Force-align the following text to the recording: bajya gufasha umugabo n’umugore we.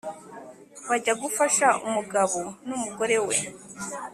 bajya 0.87 1.13
gufasha 1.21 1.67
umugabo 1.87 2.39
n’umugore 2.67 3.17
we. 3.25 3.35